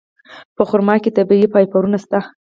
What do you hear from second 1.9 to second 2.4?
شته.